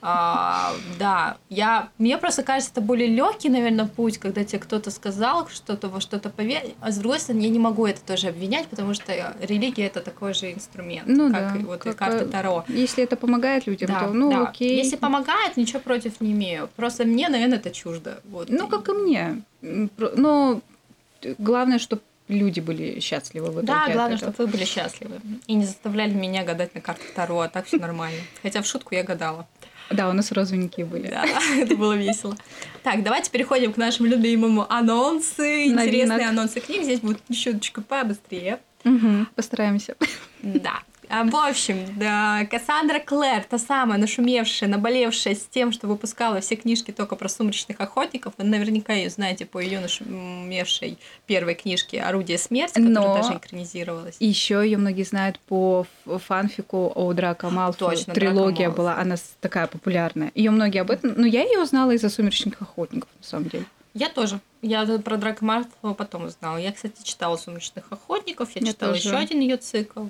[0.00, 5.48] А, да, я, мне просто кажется, это более легкий, наверное, путь, когда тебе кто-то сказал
[5.48, 8.94] что-то, во что-то поверить, а с другой стороны, я не могу это тоже обвинять, потому
[8.94, 12.64] что религия это такой же инструмент, ну, как да, и вот как, и карта Таро.
[12.68, 14.48] Если это помогает людям, да, то ну да.
[14.48, 14.76] окей.
[14.76, 16.68] Если помогает, ничего против не имею.
[16.76, 18.20] Просто мне, наверное, это чуждо.
[18.30, 18.48] Вот.
[18.48, 19.42] Ну, как и мне.
[19.60, 20.60] Но
[21.38, 23.66] главное, чтобы люди были счастливы в итоге.
[23.66, 25.20] Да, главное, чтобы вы были счастливы.
[25.46, 28.20] И не заставляли меня гадать на карту Таро, а так все нормально.
[28.42, 29.46] Хотя в шутку я гадала.
[29.90, 31.08] Да, у нас розовенькие были.
[31.08, 31.24] Да,
[31.58, 32.36] это было весело.
[32.82, 35.66] Так, давайте переходим к нашему любимому анонсы.
[35.66, 36.84] Интересные анонсы книг.
[36.84, 38.60] Здесь будут чуточку побыстрее.
[39.34, 39.96] Постараемся.
[40.42, 40.80] Да.
[41.08, 46.56] А, в общем, да, Кассандра Клэр, та самая нашумевшая, наболевшая с тем, что выпускала все
[46.56, 48.34] книжки только про сумрачных охотников.
[48.36, 53.16] Вы наверняка ее знаете по ее нашумевшей первой книжке «Орудие смерти», которая Но...
[53.16, 54.16] даже экранизировалась.
[54.20, 57.96] Еще ее многие знают по фанфику о Драко Малфой.
[57.96, 60.30] Точно, Трилогия Драко была, она такая популярная.
[60.34, 61.14] Ее многие об этом...
[61.16, 63.64] Но я ее узнала из-за «Сумеречных охотников», на самом деле.
[63.94, 64.40] Я тоже.
[64.60, 66.56] Я про Драко Малфоя потом узнала.
[66.56, 69.08] Я, кстати, читала «Сумеречных охотников», я, Я читала тоже.
[69.08, 70.06] еще один ее цикл.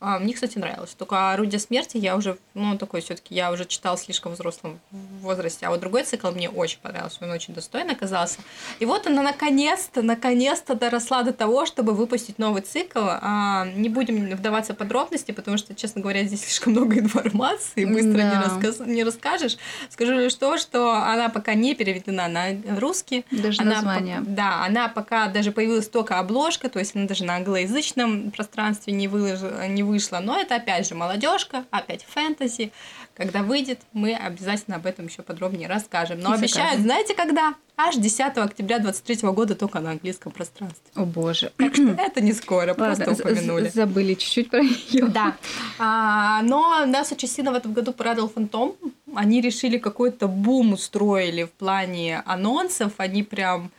[0.00, 0.94] А, мне, кстати, нравилось.
[0.94, 4.80] Только «Орудие смерти» я уже, ну, такой все таки я уже читала в слишком взрослом
[4.90, 5.66] возрасте.
[5.66, 8.40] А вот другой цикл мне очень понравился, он очень достойный оказался.
[8.80, 12.98] И вот она наконец-то, наконец-то доросла до того, чтобы выпустить новый цикл.
[13.04, 18.10] А, не будем вдаваться в подробности, потому что, честно говоря, здесь слишком много информации, быстро
[18.10, 18.42] не, Да.
[18.42, 18.80] рассказ...
[18.80, 19.56] не расскажешь.
[19.90, 22.48] Скажу лишь то, что она пока не переведена на
[22.80, 23.24] русский.
[23.30, 24.18] Даже Она название.
[24.20, 28.92] пок- да, она пока даже появилась только обложка, то есть она даже на англоязычном пространстве
[28.92, 30.20] не, вылож- не вышла.
[30.22, 32.72] Но это опять же молодежка, опять фэнтези.
[33.14, 36.20] Когда выйдет, мы обязательно об этом еще подробнее расскажем.
[36.20, 36.82] Но И обещают, закажем.
[36.84, 37.54] знаете, когда?
[37.76, 40.80] Аж 10 октября 23 года только на английском пространстве.
[40.94, 41.52] О боже.
[41.58, 43.68] Так что это не скоро, Ладно, просто упомянули.
[43.68, 45.06] забыли чуть-чуть про нее.
[45.08, 45.36] Да.
[45.78, 48.76] А, но нас очень сильно в этом году порадовал Фантом.
[49.14, 52.92] Они решили какой-то бум устроили в плане анонсов.
[52.96, 53.70] Они прям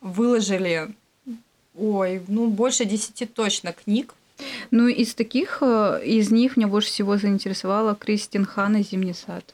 [0.00, 0.94] выложили,
[1.76, 4.14] ой, ну, больше десяти точно книг.
[4.70, 9.44] Ну, из таких, э, из них меня больше всего заинтересовала Кристин Хан и Зимний сад.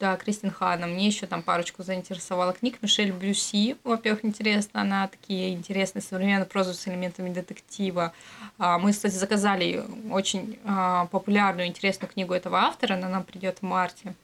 [0.00, 0.86] Да, Кристин Хана.
[0.86, 2.78] Мне еще там парочку заинтересовала книг.
[2.82, 4.80] Мишель Брюси, во-первых, интересно.
[4.80, 8.12] Она такие интересные современные прозу с элементами детектива.
[8.58, 12.94] А, Мы, кстати, заказали очень а, популярную, интересную книгу этого автора.
[12.94, 14.14] Она нам придет в марте.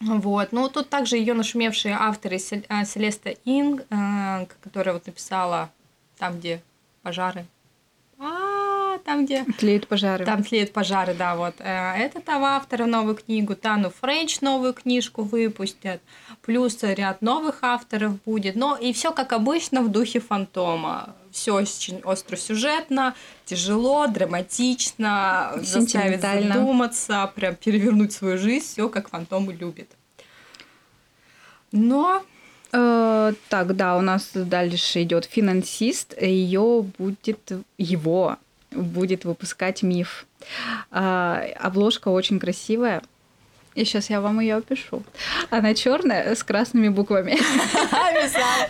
[0.00, 0.52] Вот.
[0.52, 5.70] Ну, тут также ее нашумевшие авторы а, Селеста Инг, а, которая вот написала
[6.18, 6.62] там, где
[7.02, 7.46] пожары.
[8.18, 10.24] А, там, где Тлеют пожары.
[10.24, 11.54] там тлеют пожары, да, вот.
[11.58, 16.00] Э, Этот автор новую книгу, Тану Френч новую книжку выпустят,
[16.42, 18.56] плюс ряд новых авторов будет.
[18.56, 21.14] Но и все как обычно в духе фантома.
[21.36, 29.90] Все очень остросюжетно, тяжело, драматично, заставит задуматься, прям перевернуть свою жизнь, все как фантомы любит.
[31.72, 32.22] Но
[32.72, 36.20] Э, так, да, у нас дальше идет финансист.
[36.20, 38.36] Ее будет его
[38.70, 40.26] будет выпускать миф.
[40.90, 43.02] А, обложка очень красивая.
[43.76, 45.02] И сейчас я вам ее опишу.
[45.50, 47.38] Она черная с красными буквами.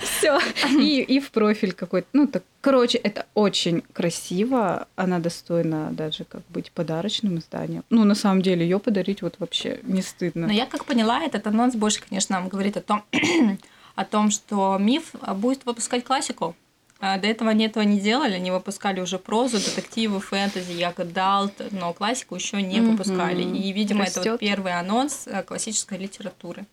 [0.02, 0.40] Все.
[0.80, 2.08] И, и в профиль какой-то.
[2.12, 4.88] Ну, так, короче, это очень красиво.
[4.96, 7.84] Она достойна даже как быть подарочным изданием.
[7.88, 10.48] Ну, на самом деле, ее подарить вот вообще не стыдно.
[10.48, 13.04] Но я как поняла, этот анонс больше, конечно, нам говорит о том,
[13.94, 16.56] о том, что миф будет выпускать классику.
[16.98, 21.52] А До этого они этого не делали, они выпускали уже прозу, детективы, фэнтези, як Далт,
[21.70, 23.42] но классику еще не выпускали.
[23.42, 26.64] И, видимо, это вот первый анонс э, классической литературы.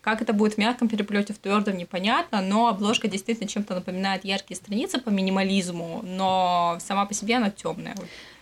[0.00, 4.56] Как это будет в мягком переплете, в твердом, непонятно, но обложка действительно чем-то напоминает яркие
[4.56, 7.94] страницы по минимализму, но сама по себе она темная.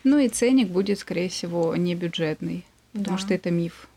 [0.05, 2.65] Ну и ценник будет, скорее всего, не бюджетный.
[2.93, 3.23] Потому Да.
[3.23, 3.89] что это миф.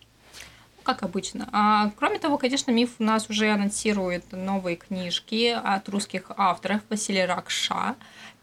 [0.94, 1.48] Как обычно.
[1.52, 7.26] А, кроме того, конечно, Миф у нас уже анонсирует новые книжки от русских авторов Василия
[7.26, 7.96] Ракша.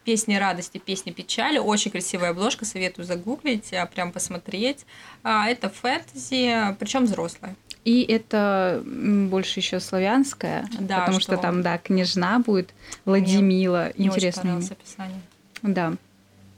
[0.05, 1.57] Песни радости, песни печали.
[1.57, 4.85] Очень красивая обложка, советую загуглить, а, прям посмотреть.
[5.23, 7.55] А, это фэнтези, причем взрослая.
[7.83, 11.33] И это больше еще славянское, Да, потому что...
[11.33, 14.41] что там, да, книжна будет, Владимила, Мне очень интересно.
[14.43, 15.21] понравилось описание.
[15.61, 15.93] Да.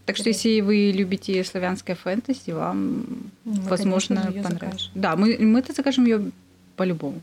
[0.10, 3.06] Так что, если вы любите славянское фэнтези, вам,
[3.46, 4.70] Мы, возможно, конечно понравится.
[4.72, 4.92] закажем.
[4.96, 6.32] Да, мы, мы-то закажем ее
[6.76, 7.22] по-любому.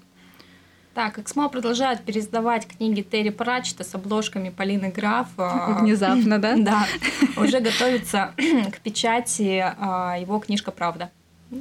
[0.94, 5.27] Так, Эксмо продолжает переиздавать книги Терри Пратчета с обложками Полины Граф.
[5.37, 6.55] а, Внезапно, да?
[6.59, 6.87] Да,
[7.37, 8.35] уже готовится
[8.72, 11.11] к печати а, его книжка «Правда».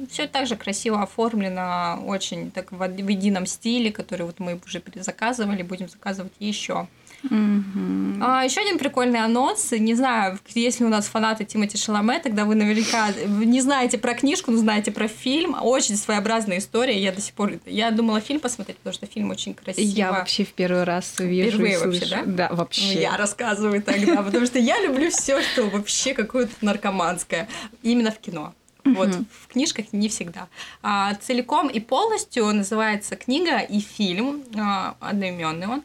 [0.08, 5.62] Все так же красиво оформлено, очень так в едином стиле, который вот мы уже заказывали,
[5.62, 6.86] будем заказывать еще.
[7.22, 8.22] Мгм.
[8.22, 9.72] А, еще один прикольный анонс.
[9.72, 14.50] Не знаю, если у нас фанаты Тимати Шаломе, тогда вы наверняка не знаете про книжку,
[14.50, 15.56] но знаете про фильм.
[15.60, 16.98] Очень своеобразная история.
[17.00, 17.54] Я до сих пор...
[17.66, 19.84] Я думала фильм посмотреть, потому что фильм очень красиво.
[19.86, 22.22] Я вообще в первый раз вижу Впервые вообще, да?
[22.24, 23.00] Да, Ну, вообще.
[23.00, 27.48] Я рассказываю тогда, потому что я люблю все, что вообще какое-то наркоманское.
[27.82, 28.54] Именно в кино.
[28.84, 29.26] Вот Мгм.
[29.42, 30.46] в книжках не всегда.
[30.80, 35.82] А, целиком и полностью называется книга и фильм а, одноименный он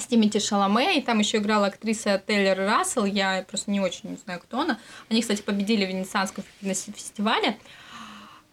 [0.00, 4.16] с Тимати Шаломе, и там еще играла актриса Тейлор Рассел, я просто не очень не
[4.16, 4.78] знаю, кто она.
[5.10, 7.56] Они, кстати, победили в Венецианском фестивале.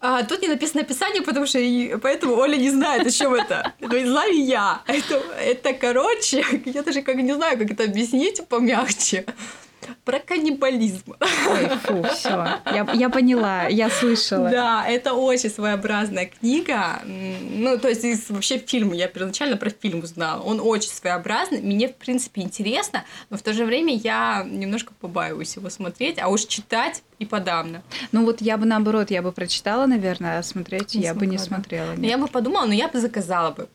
[0.02, 1.60] А, тут не написано описание, потому что
[2.00, 3.74] поэтому Оля не знает, о чем это.
[3.80, 4.82] Но знаю я.
[4.86, 9.26] Это, это, короче, я даже как не знаю, как это объяснить помягче.
[10.04, 11.16] Про каннибализм.
[11.50, 12.60] Ой, фу, все.
[12.66, 14.50] Я, я поняла, я слышала.
[14.50, 17.02] Да, это очень своеобразная книга.
[17.06, 20.42] Ну, то есть из вообще фильм, я первоначально про фильм узнала.
[20.42, 21.62] Он очень своеобразный.
[21.62, 26.28] Мне, в принципе, интересно, но в то же время я немножко побаиваюсь его смотреть, а
[26.28, 27.82] уж читать и подавно.
[28.12, 31.38] Ну вот я бы наоборот, я бы прочитала, наверное, а смотреть Не я бы не
[31.38, 31.96] смотрела.
[31.96, 32.12] Нет.
[32.12, 33.68] Я бы подумала, но я бы заказала бы.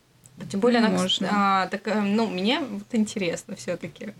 [0.49, 1.29] Тем более, она, Можно.
[1.31, 4.13] а, такая, ну, мне вот интересно все-таки.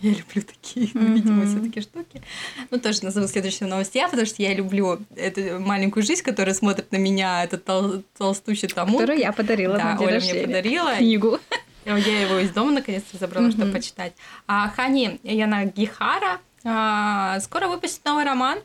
[0.00, 1.14] Я люблю такие, Мгм.
[1.14, 2.22] видимо, все-таки штуки.
[2.70, 6.92] Ну, тоже назову следующую новость я, потому что я люблю эту маленькую жизнь, которая смотрит
[6.92, 8.98] на меня, этот тол- толстущий тому.
[8.98, 10.38] Которую я подарила Да, на день Оля рождения.
[10.38, 10.94] мне подарила.
[10.96, 11.38] Книгу.
[11.84, 13.74] Я его из дома наконец-то забрала, чтобы Мгм.
[13.74, 14.12] почитать.
[14.46, 18.58] А Хани Янагихара а, скоро выпустит новый роман.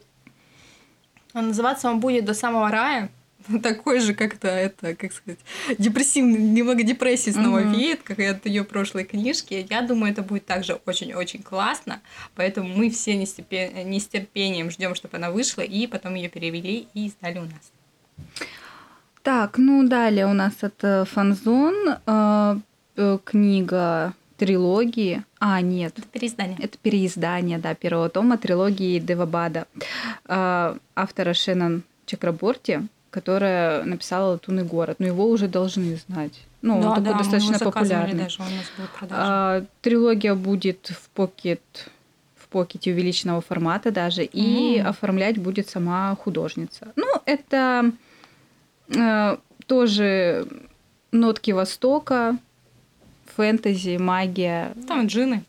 [1.34, 3.10] Называться он будет «До самого рая».
[3.63, 5.39] Такой же, как-то это, как сказать,
[5.77, 7.73] депрессивный, немного депрессии снова Мгм.
[7.73, 9.65] веет, как и от ее прошлой книжки.
[9.69, 12.01] Я думаю, это будет также очень-очень классно.
[12.36, 16.15] Поэтому мы все не с терпе- не с терпением ждем, чтобы она вышла, и потом
[16.15, 17.71] ее перевели и издали у нас.
[19.21, 21.75] Так, ну далее у нас это фанзон,
[22.06, 22.56] э,
[22.97, 25.23] э, книга трилогии.
[25.39, 26.58] А, нет, Это переиздание.
[26.62, 29.65] это переиздание, да, первого тома трилогии Девабада
[30.25, 32.82] э, автора Шеннон Чакраборти,
[33.13, 34.95] которая написала «Латунный город».
[34.99, 36.34] Но его уже должны знать.
[36.63, 38.23] Ну, Да, он такой да, достаточно популярный.
[38.23, 39.08] даже, у нас был.
[39.12, 41.62] А, трилогия будет в покет
[42.36, 44.88] в покете увеличенного формата даже, и М.
[44.88, 46.91] оформлять будет сама художница.
[46.95, 47.91] Ну, это
[48.95, 50.47] э, тоже
[51.12, 52.38] нотки Востока,
[53.36, 54.73] фэнтези, магия.
[54.88, 55.43] Там джины.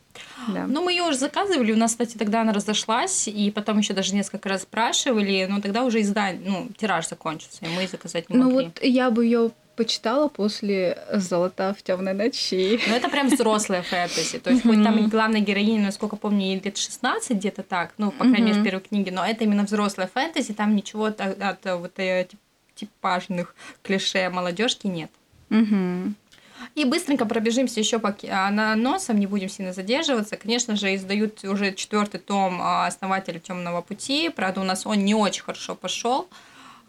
[0.48, 0.66] Да.
[0.66, 1.72] Ну, мы ее уже заказывали.
[1.72, 5.85] У нас, кстати, тогда она разошлась, и потом еще даже несколько раз спрашивали, но тогда
[5.85, 8.66] уже издание, ну, тираж закончился, и мы заказать не Ну могли.
[8.66, 12.78] вот я бы ее почитала после «Золота в темной ночи».
[12.88, 14.38] Но это прям взрослая фэнтези.
[14.38, 18.24] То есть, хоть там главная героиня, насколько помню, ей лет 16 где-то так, ну, по
[18.24, 21.92] крайней мере, в первой книге, но это именно взрослая фэнтези, там ничего от, от вот
[21.98, 22.38] э, тип-
[22.76, 25.11] типажных клише молодежки нет.
[25.48, 26.14] Мгм.
[26.74, 30.37] И быстренько пробежимся еще по а, на носом, не будем сильно задерживаться.
[30.37, 34.28] Конечно же, издают уже четвертый том а, основателя Темного пути.
[34.28, 36.28] Правда, у нас он не очень хорошо пошел.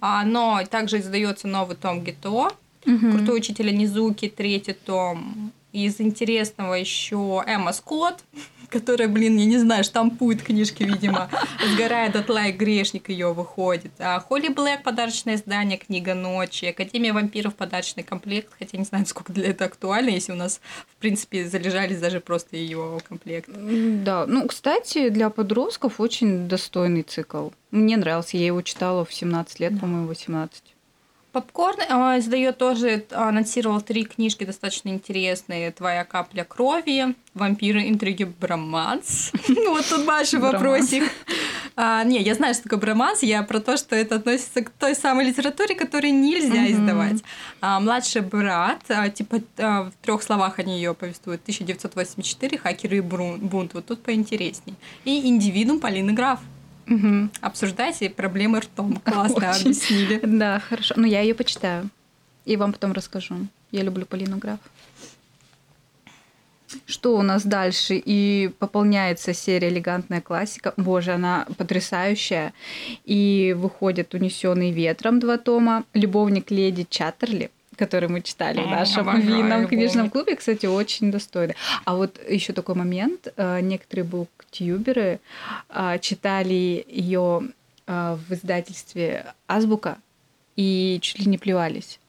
[0.02, 2.52] Но также издается новый том ГТО.
[2.86, 3.12] Мгм.
[3.12, 5.52] Крутой учитель Низуки, третий том.
[5.76, 8.24] Из интересного еще Эмма Скотт,
[8.70, 11.30] которая, блин, я не знаю, штампует книжки, видимо.
[11.74, 13.92] Сгорает от лайк грешник ее выходит.
[14.00, 16.64] А Холли Блэк подарочное издание, книга ночи.
[16.64, 18.54] Академия вампиров подарочный комплект.
[18.58, 22.56] Хотя не знаю, сколько для этого актуально, если у нас, в принципе, залежались даже просто
[22.56, 23.50] ее комплект.
[23.50, 27.50] Да, ну, кстати, для подростков очень достойный цикл.
[27.72, 29.82] Мне нравился, я его читала в 17 лет, Да.
[29.82, 30.75] по-моему, 18.
[31.36, 35.69] Попкорн а, издает тоже, а, анонсировал три книжки достаточно интересные.
[35.71, 39.34] «Твоя капля крови», «Вампиры, интриги, броманс».
[39.50, 40.32] Ну, Вот тут Броманс.
[40.34, 41.04] вопросик.
[41.76, 43.21] А, Не, я знаю, что такое броманс.
[43.21, 47.21] Я про то, что это относится к той самой литературе, которую нельзя издавать.
[47.62, 48.80] Младший брат,
[49.13, 51.41] типа в трех словах они ее повествуют.
[51.41, 53.74] 1984, хакеры и бунт.
[53.74, 54.76] Вот тут поинтересней.
[55.04, 56.39] И индивидуум Полины Граф.
[56.86, 57.32] Мгм.
[57.41, 58.98] Обсуждайте проблемы ртом.
[59.04, 59.62] Классно Очень.
[59.62, 60.19] объяснили.
[60.24, 60.93] Да, хорошо.
[60.98, 61.89] Ну, я ее почитаю.
[62.45, 63.36] И вам потом расскажу.
[63.71, 64.60] Я люблю Полину Граф.
[66.86, 68.02] Что у нас дальше?
[68.04, 70.74] И пополняется серия «Элегантная классика».
[70.78, 72.54] Боже, она потрясающая.
[73.06, 75.84] И выходит «Унесенный ветром» два тома.
[75.93, 80.12] «Любовник леди Чаттерли», который мы читали в нашем обожаю винном книжном «Любовник».
[80.12, 81.56] клубе, кстати, очень достойный.
[81.86, 83.28] А вот еще такой момент.
[83.36, 85.20] э, Некоторые буктюберы
[85.70, 87.42] а, читали ее
[87.88, 90.00] в издательстве «Азбука»
[90.56, 92.00] и чуть ли не плевались.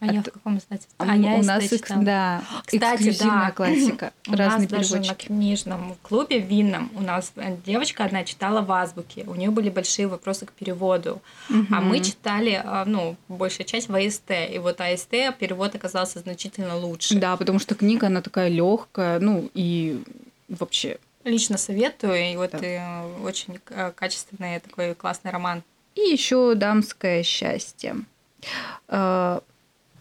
[0.00, 0.94] А я в каком издательстве?
[0.98, 3.50] А, я у нас экс, да, Кстати, да.
[3.56, 4.12] классика.
[4.26, 7.32] У нас даже на книжном клубе винном у нас
[7.64, 9.24] девочка одна читала в азбуке.
[9.26, 11.20] У нее были большие вопросы к переводу.
[11.48, 14.30] А мы читали, а, ну, большая часть в АСТ.
[14.52, 17.14] И вот АСТ перевод оказался значительно лучше.
[17.16, 20.02] Да, потому что книга, она такая легкая, ну, и
[20.48, 22.58] вообще Лично советую, и вот да.
[22.58, 25.62] и э, очень э, качественный такой классный роман.
[25.94, 27.96] И еще «Дамское счастье».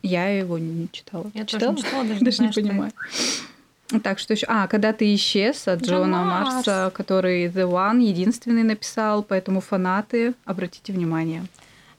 [0.02, 1.30] Я его не читала.
[1.34, 1.74] Я читала?
[1.74, 2.92] тоже не читала, даже, даже не, понимаю.
[4.04, 4.46] Так, что еще?
[4.48, 6.54] А, когда ты исчез от Джона Марс.
[6.54, 11.44] Марса, который The One единственный написал, поэтому фанаты, обратите внимание.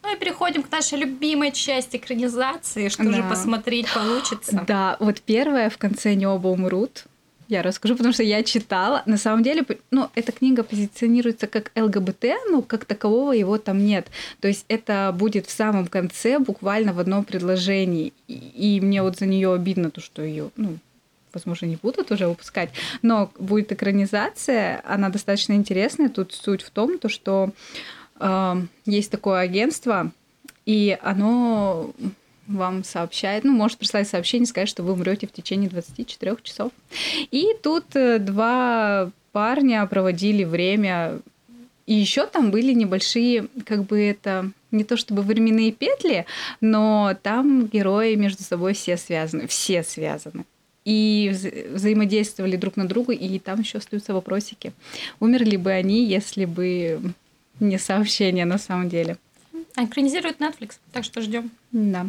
[0.03, 3.13] Ну и переходим к нашей любимой части экранизации, что да.
[3.13, 4.65] же посмотреть получится.
[4.67, 7.05] Да, вот первое в конце не оба умрут.
[7.51, 9.03] Я расскажу, потому что я читала.
[9.07, 14.07] На самом деле, ну, эта книга позиционируется как ЛГБТ, но как такового его там нет.
[14.41, 18.13] То есть это будет в самом конце, буквально в одном предложении.
[18.29, 20.79] И, и мне вот за нее обидно, то, что ее, ну,
[21.35, 22.71] возможно, не будут уже выпускать.
[23.03, 26.09] Но будет экранизация, она достаточно интересная.
[26.09, 27.51] Тут суть в том, то, что
[28.21, 30.13] э, есть такое агентство,
[30.67, 31.91] и оно
[32.51, 36.73] вам сообщает, ну, может прислать сообщение, сказать, что вы умрете в течение 24 часов.
[37.31, 41.21] И тут э, два парня проводили время,
[41.87, 46.27] и еще там были небольшие, как бы это не то чтобы временные петли,
[46.61, 50.45] но там герои между собой все связаны, все связаны.
[50.85, 54.73] И вза- взаимодействовали друг на друга, и там еще остаются вопросики.
[55.19, 57.01] Умерли бы они, если бы
[57.59, 59.17] не сообщение на самом деле.
[59.77, 61.51] Экранизирует Netflix, так что ждем.
[61.73, 62.07] Да.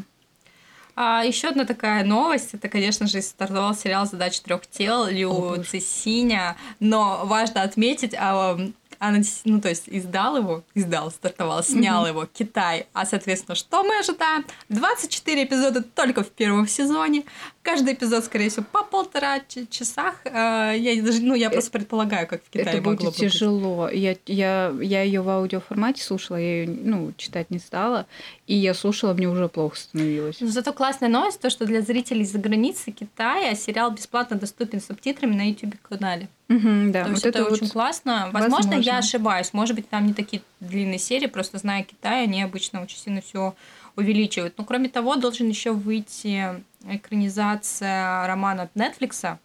[0.95, 6.57] А еще одна такая новость, это, конечно же, стартовал сериал «Задача трех тел» Лю Цисиня,
[6.79, 8.59] но важно отметить, а,
[9.01, 12.09] она, ну, то есть издал его, издал, стартовал, снял mm-hmm.
[12.09, 12.85] его Китай.
[12.93, 14.45] А, соответственно, что мы ожидаем?
[14.69, 17.23] 24 эпизода только в первом сезоне.
[17.63, 20.21] Каждый эпизод, скорее всего, по полтора часах.
[20.25, 23.89] А, я даже, ну, я просто э, предполагаю, как в Китае Это будет тяжело.
[23.89, 28.05] Я, я, я ее в аудиоформате слушала, я ее, ну, читать не стала.
[28.45, 30.37] И я слушала, мне уже плохо становилось.
[30.41, 34.85] Но зато классная новость, то, что для зрителей за границы Китая сериал бесплатно доступен с
[34.85, 36.29] субтитрами на YouTube-канале.
[36.51, 38.29] Угу, да, То есть вот это, это очень вот классно.
[38.33, 39.53] Возможно, возможно, я ошибаюсь.
[39.53, 43.55] Может быть, там не такие длинные серии, просто зная Китай, они обычно очень сильно все
[43.95, 44.57] увеличивают.
[44.57, 49.37] Но кроме того, должен еще выйти экранизация романа от Netflix,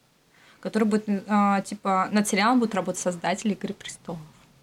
[0.60, 4.20] который будет, э, типа, над сериалом будут работать создатели Игры престолов.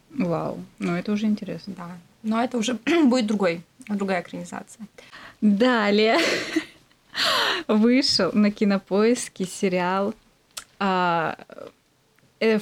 [0.09, 1.73] Вау, ну это уже интересно.
[1.77, 2.73] Да, но это уже
[3.05, 4.85] будет другой, другая экранизация.
[5.39, 6.17] Далее
[7.67, 10.13] вышел на кинопоиске сериал
[10.77, 11.37] а,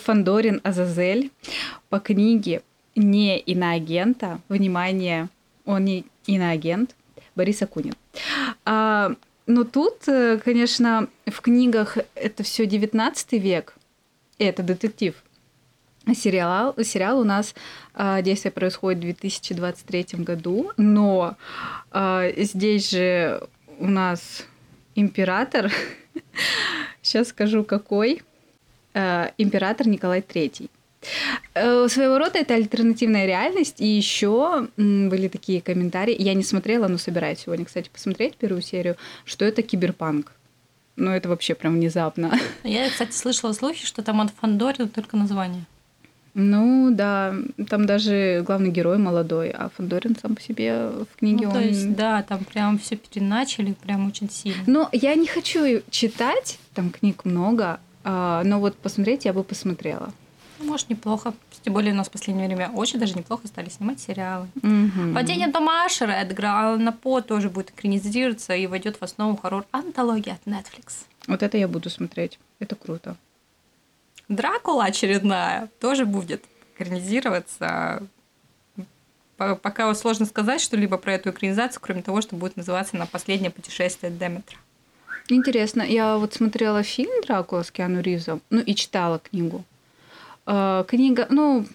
[0.03, 1.31] Фандорин Азазель
[1.89, 2.61] по книге
[2.95, 5.29] не иноагента, внимание,
[5.65, 6.95] он не иноагент,
[7.35, 7.93] Борис Акунин.
[8.65, 9.13] А,
[9.47, 13.75] но тут, э, конечно, в книгах это все 19 век,
[14.37, 15.15] это детектив.
[16.15, 17.53] Сериал, сериал у нас
[17.93, 21.37] а, действие происходит в 2023 году, но
[21.91, 24.45] а, здесь же у нас
[24.95, 25.71] император,
[27.01, 28.30] сейчас скажу какой, Э,
[28.93, 30.69] император Николай III.
[31.53, 33.81] Э, своего рода это альтернативная реальность.
[33.81, 36.15] И еще были такие комментарии.
[36.17, 40.33] Я не смотрела, но собираюсь сегодня, кстати, посмотреть первую серию, что это киберпанк.
[40.97, 42.37] Ну, это вообще прям внезапно.
[42.63, 45.65] Я, кстати, слышала слухи, что там от Фандорин только название.
[46.33, 47.35] Ну да,
[47.67, 51.63] там даже главный герой молодой, а Фандорин сам по себе в книге ну, то он...
[51.65, 54.63] есть, да, там прям все переначали, прям очень сильно.
[54.65, 60.11] Но я не хочу читать, там книг много, а, но вот посмотреть я бы посмотрела.
[60.59, 61.33] Ну, может, неплохо.
[61.63, 64.47] Тем более у нас в последнее время очень даже неплохо стали снимать сериалы.
[64.55, 65.13] Угу.
[65.13, 70.31] «Падение дома Ашера» Эдгара Аллана По тоже будет экранизироваться и войдет в основу хоррор антологии
[70.31, 71.05] от Netflix.
[71.27, 72.39] Вот это я буду смотреть.
[72.59, 73.15] Это круто.
[74.27, 76.43] «Дракула» очередная тоже будет
[76.75, 78.03] экранизироваться.
[79.37, 84.11] Пока сложно сказать что-либо про эту экранизацию, кроме того, что будет называться «На последнее путешествие
[84.11, 84.57] Деметра».
[85.31, 85.81] Интересно.
[85.81, 89.63] Я вот смотрела фильм «Дракула» с Киану Ривзом, ну и читала книгу.
[90.45, 91.65] Э, книга, ну,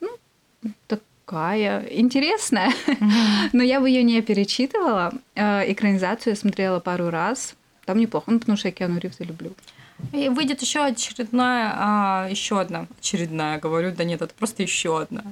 [0.00, 0.08] ну,
[0.86, 2.72] такая интересная,
[3.52, 5.12] но я бы ее не перечитывала.
[5.34, 7.56] Э, экранизацию я смотрела пару раз.
[7.84, 9.52] Там неплохо, ну, потому что я Киану Ривза люблю.
[10.12, 15.24] И выйдет еще очередная, а, еще одна, очередная, говорю, да нет, это просто еще одна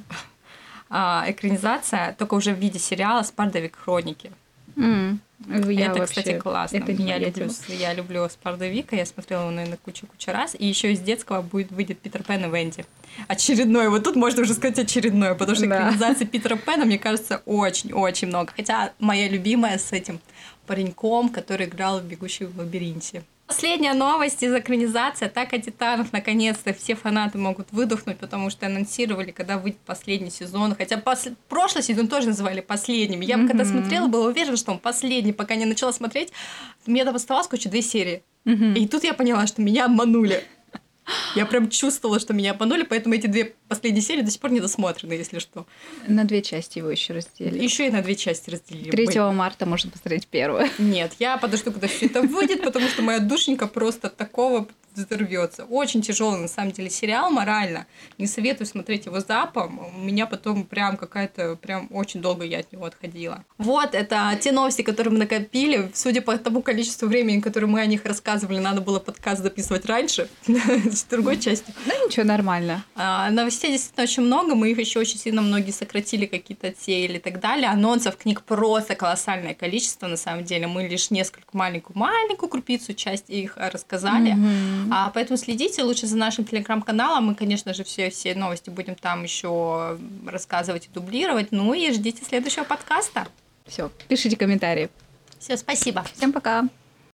[0.91, 4.33] а, экранизация, только уже в виде сериала «Спардовик хроники».
[4.77, 5.19] Mm.
[5.49, 6.21] Я это, вообще...
[6.21, 6.77] кстати, классно.
[6.77, 10.55] Это я, люблю, я люблю Спардовика, я смотрела его, наверное, кучу-кучу раз.
[10.59, 12.85] И еще из детского будет выйдет Питер Пен и Венди.
[13.29, 13.89] Очередной.
[13.89, 15.77] Вот тут можно уже сказать очередной, потому что да.
[15.77, 18.53] экранизации Питера Пена, мне кажется, очень-очень много.
[18.57, 20.21] Хотя моя любимая с этим
[20.67, 23.23] пареньком, который играл в «Бегущей в лабиринте».
[23.47, 26.13] Последняя новость из экранизации «Атака титанов».
[26.13, 30.75] Наконец-то все фанаты могут выдохнуть, потому что анонсировали, когда выйдет последний сезон.
[30.75, 31.29] Хотя пос...
[31.49, 33.21] прошлый сезон тоже называли последним.
[33.21, 33.49] Я mm-hmm.
[33.49, 35.33] когда смотрела, была уверена, что он последний.
[35.33, 36.33] Пока не начала смотреть,
[36.87, 38.23] мне там оставалось, короче, две серии.
[38.47, 38.79] Mm-hmm.
[38.79, 40.45] И тут я поняла, что меня обманули.
[41.35, 44.61] Я прям чувствовала, что меня обманули, поэтому эти две последние серии до сих пор не
[44.61, 45.67] досмотрены, если что.
[46.07, 47.63] На две части его еще разделили.
[47.63, 48.91] Еще и на две части разделили.
[48.91, 50.69] 3 марта можно посмотреть первую.
[50.79, 55.65] Нет, я подожду, когда все это выйдет, потому что моя душенька просто такого взорвется.
[55.65, 57.87] Очень тяжелый, на самом деле, сериал морально.
[58.19, 59.81] Не советую смотреть его запом.
[59.97, 63.45] У меня потом прям какая-то, прям очень долго я от него отходила.
[63.59, 65.91] Вот, это те новости, которые мы накопили.
[65.95, 70.29] Судя по тому количеству времени, которое мы о них рассказывали, надо было подкаст записывать раньше,
[70.97, 71.75] с другой части.
[71.87, 72.85] Ну, ничего, нормально.
[72.95, 74.55] А, новостей действительно очень много.
[74.55, 77.69] Мы их еще очень сильно многие сократили, какие-то отсеяли и так далее.
[77.69, 80.67] Анонсов книг просто колоссальное количество, на самом деле.
[80.67, 84.35] Мы лишь несколько маленькую-маленькую крупицу часть их рассказали.
[84.35, 84.89] Mm-hmm.
[84.91, 87.27] А, поэтому следите лучше за нашим телеграм-каналом.
[87.27, 91.53] Мы, конечно же, все, все новости будем там еще рассказывать и дублировать.
[91.53, 93.29] Ну и ждите следующего подкаста.
[93.67, 94.91] Все, пишите комментарии.
[95.39, 96.05] Все, спасибо.
[96.15, 96.69] Всем пока.